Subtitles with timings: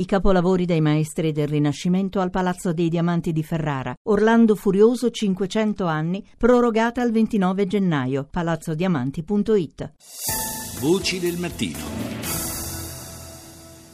[0.00, 3.94] I capolavori dei maestri del Rinascimento al Palazzo dei Diamanti di Ferrara.
[4.04, 8.24] Orlando Furioso 500 anni, prorogata al 29 gennaio.
[8.24, 9.92] palazzodiamanti.it.
[10.80, 11.78] Voci del mattino.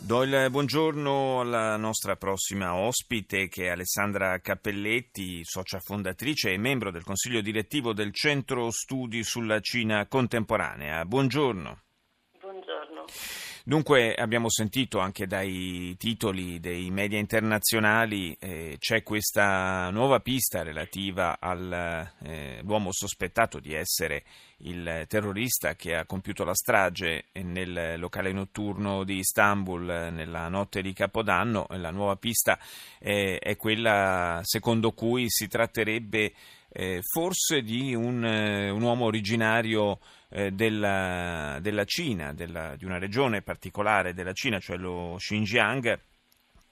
[0.00, 6.90] Do il buongiorno alla nostra prossima ospite che è Alessandra Cappelletti, socia fondatrice e membro
[6.90, 11.04] del consiglio direttivo del Centro Studi sulla Cina Contemporanea.
[11.04, 11.80] Buongiorno.
[12.40, 13.04] Buongiorno.
[13.64, 21.38] Dunque abbiamo sentito anche dai titoli dei media internazionali eh, c'è questa nuova pista relativa
[21.38, 24.24] all'uomo eh, sospettato di essere
[24.64, 30.92] il terrorista che ha compiuto la strage nel locale notturno di Istanbul nella notte di
[30.92, 31.66] Capodanno.
[31.70, 32.58] La nuova pista
[32.98, 36.32] eh, è quella secondo cui si tratterebbe
[36.72, 39.98] eh, forse di un, eh, un uomo originario
[40.30, 46.00] eh, della, della, Cina, della, di una regione particolare della Cina, cioè lo Xinjiang,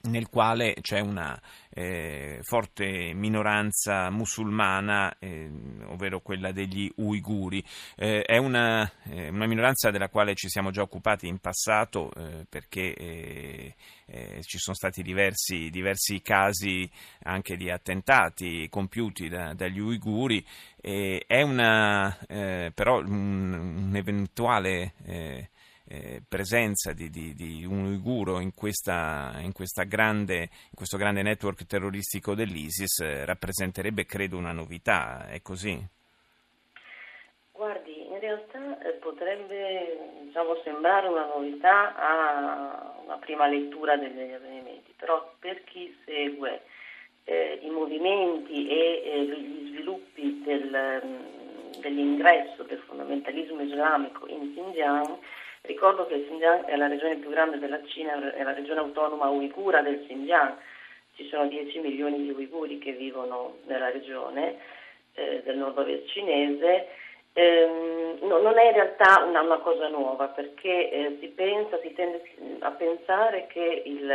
[0.03, 5.51] nel quale c'è una eh, forte minoranza musulmana, eh,
[5.87, 7.63] ovvero quella degli uiguri.
[7.97, 12.47] Eh, è una, eh, una, minoranza della quale ci siamo già occupati in passato eh,
[12.49, 13.75] perché eh,
[14.43, 16.91] ci sono stati diversi, diversi, casi
[17.25, 20.45] anche di attentati compiuti da, dagli uiguri.
[20.81, 22.17] è una,
[22.75, 24.95] però un, un eventuale
[25.91, 31.23] eh, presenza di, di, di, un uiguro in, questa, in, questa grande, in, questo grande
[31.23, 35.27] network terroristico dell'ISIS eh, rappresenterebbe, credo, una novità.
[35.29, 35.77] È così?
[37.51, 44.95] Guardi, in realtà eh, potrebbe diciamo, sembrare una novità a una prima lettura degli avvenimenti,
[44.97, 46.63] però per chi segue
[47.25, 55.19] eh, i movimenti e eh, gli sviluppi del, mm, dell'ingresso del fondamentalismo islamico in Xinjiang,
[55.63, 59.29] Ricordo che il Xinjiang è la regione più grande della Cina, è la regione autonoma
[59.29, 60.55] uigura del Xinjiang.
[61.15, 64.59] Ci sono 10 milioni di uiguri che vivono nella regione
[65.15, 66.89] eh, del nord-ovest cinese.
[67.33, 71.93] Eh, no, non è in realtà una, una cosa nuova perché eh, si pensa, si
[71.93, 72.23] tende
[72.61, 74.11] a pensare che il,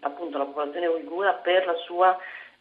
[0.00, 2.18] appunto, la popolazione uigura per la sua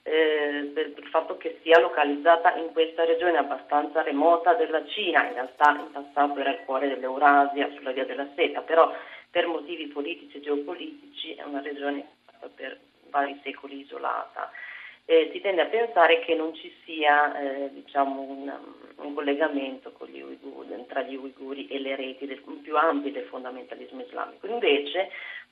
[0.09, 5.34] eh, per il fatto che sia localizzata in questa regione abbastanza remota della Cina, in
[5.34, 8.92] realtà in passato era il cuore dell'Eurasia sulla via della seta, però
[9.30, 12.08] per motivi politici e geopolitici è una regione
[12.56, 12.80] per
[13.12, 14.50] vari secoli isolata.
[15.06, 18.53] Eh, si tende a pensare che non ci sia eh, diciamo un,
[18.97, 24.02] un, collegamento gli uiguri, tra gli uiguri e le reti del, più ampie del fondamentalismo
[24.02, 24.46] islamico.
[24.46, 25.09] Invece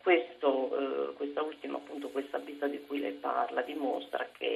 [0.07, 4.47] questo, eh, questa ultima, appunto, questa pista di cui lei parla dimostra che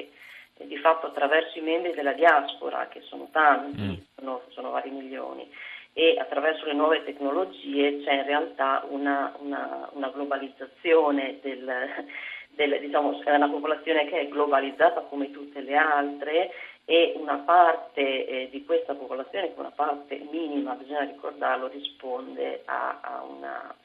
[0.72, 3.94] di fatto attraverso i membri della diaspora, che sono tanti, mm.
[4.16, 5.46] sono, sono, vari milioni,
[5.92, 11.70] e attraverso le nuove tecnologie c'è in realtà una, una, una globalizzazione del,
[12.56, 16.52] del, diciamo, è una popolazione che è globalizzata come tutte le altre
[16.86, 23.24] e una parte eh, di questa popolazione, una parte minima, bisogna ricordarlo, risponde a, a
[23.24, 23.76] una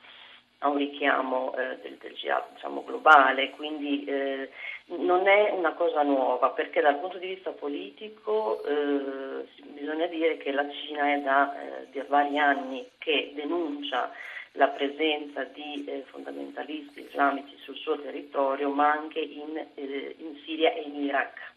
[0.60, 2.14] a un richiamo eh, del, del
[2.54, 4.50] diciamo, globale, quindi eh,
[4.88, 10.52] non è una cosa nuova perché dal punto di vista politico eh, bisogna dire che
[10.52, 14.12] la Cina è da, eh, vari anni che denuncia
[14.52, 20.72] la presenza di eh, fondamentalisti islamici sul suo territorio ma anche in, eh, in Siria
[20.72, 21.54] e in Iraq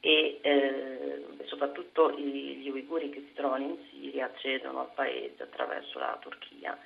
[0.00, 0.40] e
[1.46, 6.78] soprattutto gli uiguri che si trovano in Siria accedono al paese attraverso la Turchia.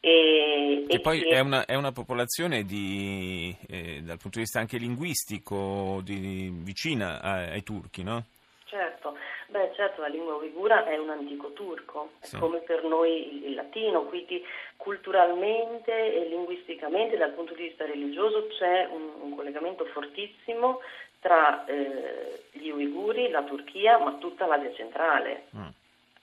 [0.00, 1.28] E, che e poi che...
[1.28, 7.20] È, una, è, una, popolazione di, eh, dal punto di vista anche linguistico di, vicina
[7.20, 8.24] ai, ai turchi, no?
[8.64, 9.16] Certo,
[9.48, 12.36] beh certo la lingua uigura è un antico turco, sì.
[12.36, 14.44] è come per noi il, il, latino, quindi
[14.76, 20.80] culturalmente e linguisticamente dal punto di vista religioso c'è un, un collegamento fortissimo
[21.18, 25.46] tra eh, gli uiguri, la Turchia, ma tutta l'Asia centrale.
[25.56, 25.68] Mm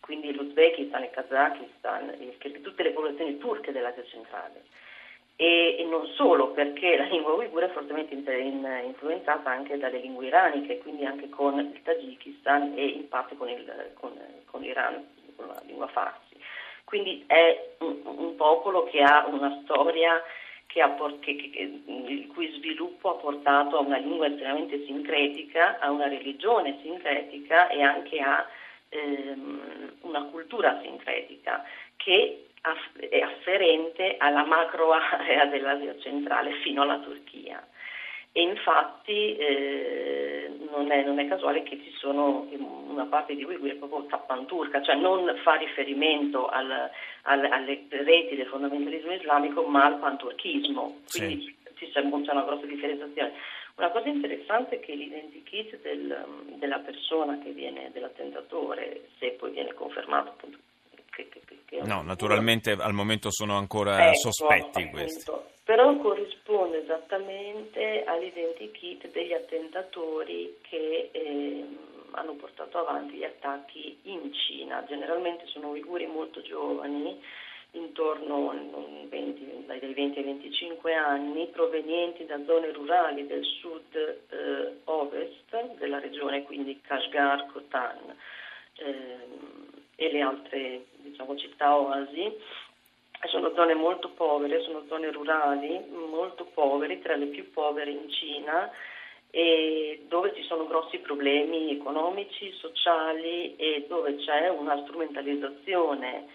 [0.05, 2.15] quindi l'Uzbekistan, il Kazakistan,
[2.61, 4.61] tutte le popolazioni turche dell'Asia centrale.
[5.35, 10.77] E, e, non solo perché la lingua uigura è fortemente influenzata anche dalle lingue iraniche,
[10.77, 14.11] quindi anche con il Tagikistan e in parte con, il, con,
[14.45, 15.03] con l'Iran,
[15.35, 16.37] con la lingua farsi.
[16.83, 20.21] Quindi è un, un popolo che ha una storia
[20.67, 25.89] che ha, che, che, il cui sviluppo ha portato a una lingua estremamente sincretica, a
[25.89, 28.45] una religione sincretica e anche a
[28.89, 31.63] ehm, una cultura sincretica
[31.95, 32.47] che
[33.09, 37.65] è afferente alla macro area dell'Asia centrale fino alla Turchia.
[38.31, 42.47] e infatti eh, non, è, non, è, casuale che ci sono
[42.89, 46.89] una parte di Uiguri è proprio tappanturca, cioè non fa riferimento al,
[47.23, 51.89] al, alle reti del fondamentalismo islamico ma al panturchismo, quindi sì.
[51.91, 53.33] c'è, c'è una grossa differenziazione.
[53.77, 56.25] Una cosa interessante è che l'identikit del,
[56.57, 60.57] della persona che viene, dell'attentatore, se poi viene confermato appunto
[61.15, 65.31] che, che, che no, naturalmente al momento sono ancora ecco, sospetti appunto, questi.
[65.63, 71.65] Però corrisponde esattamente all'identikit degli attentatori che eh,
[72.11, 74.85] hanno portato avanti gli attacchi in Cina.
[74.87, 77.19] Generalmente sono uiguri molto giovani,
[77.75, 78.53] intorno
[79.09, 84.83] 20, dai 20 ai 25 anni, provenienti da zone rurali del sud-ovest
[85.53, 88.15] eh, della regione, quindi Kashgar, Khotan
[88.77, 89.17] eh,
[89.95, 92.33] e le altre diciamo, città oasi.
[93.25, 98.69] Sono zone molto povere, sono zone rurali molto povere, tra le più povere in Cina
[100.07, 106.25] dove ci sono grossi problemi economici, sociali e dove c'è una strumentalizzazione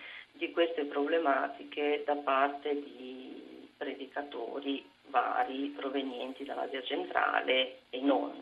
[0.41, 8.33] di queste problematiche da parte di predicatori vari provenienti dall'Asia centrale e non.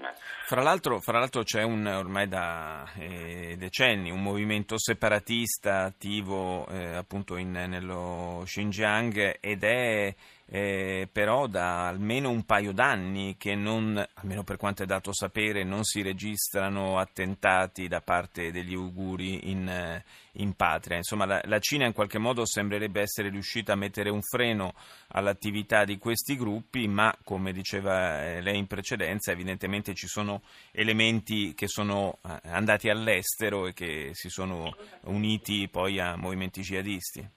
[0.44, 6.94] Fra l'altro, fra l'altro c'è un, ormai da eh, decenni un movimento separatista attivo eh,
[6.94, 10.14] appunto in, nello Xinjiang ed è
[10.50, 15.62] eh, però da almeno un paio d'anni che non, almeno per quanto è dato sapere,
[15.62, 20.96] non si registrano attentati da parte degli uiguri in, eh, in patria.
[20.96, 24.72] Insomma, la, la, Cina in qualche modo sembrerebbe essere riuscita a mettere un freno
[25.08, 30.40] all'attività di questi gruppi, ma come diceva eh, lei in precedenza, evidentemente ci sono
[30.72, 37.36] elementi che sono eh, andati all'estero e che si sono uniti poi a movimenti jihadisti.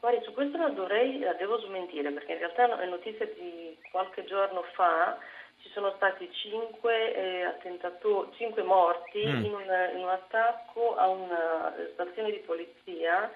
[0.00, 4.24] Guardi, su questo la, dovrei, la devo smentire perché in realtà è notizia di qualche
[4.24, 5.18] giorno fa
[5.62, 9.44] ci sono stati cinque, eh, cinque morti mm.
[9.44, 13.30] in, un, in, un, attacco a una stazione di polizia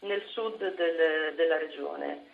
[0.00, 2.29] nel sud del, della regione.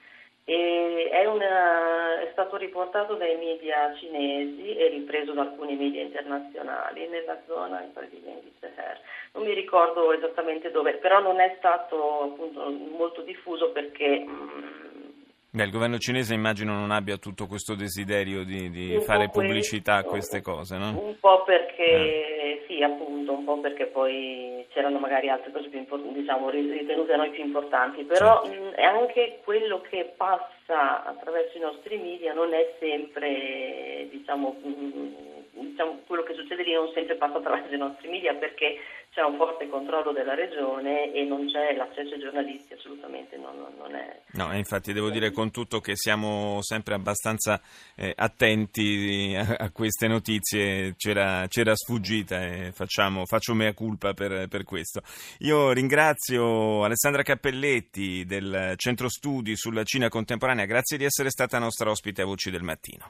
[0.48, 7.37] È, una, è, stato riportato dai media cinesi e ripreso da alcuni media internazionali nella
[7.48, 9.00] zona di Seher.
[9.32, 14.95] Non mi ricordo esattamente dove, però non è stato appunto, molto diffuso perché mh, mm,
[15.56, 20.08] Beh, il governo cinese immagino non abbia tutto questo desiderio di, di fare pubblicità questo,
[20.08, 20.88] a queste cose, no?
[21.00, 22.64] Un po' perché, eh.
[22.67, 27.17] sì, appunto, un po' perché poi c'erano magari altre cose più importanti, diciamo, ritenute da
[27.17, 28.64] noi più importanti, però certo.
[28.64, 36.03] mh, anche quello che passa attraverso i nostri media non è sempre, diciamo, mh, diciamo
[36.06, 38.79] quello che succede lì non sempre passa attraverso i nostri media perché
[39.17, 43.94] c'è un forte controllo della regione e non c'è l'accesso ai giornalisti, assolutamente non, non
[43.94, 44.20] è.
[44.32, 47.58] No, infatti devo dire con tutto che siamo sempre abbastanza
[47.94, 54.49] eh, attenti a, a, queste notizie, c'era, c'era sfuggita e facciamo, faccio mea culpa per,
[54.49, 55.00] per, questo.
[55.38, 61.88] Io ringrazio Alessandra Cappelletti del Centro Studi sulla Cina Contemporanea, grazie di essere stata nostra
[61.88, 63.06] ospite a Voci del Mattino.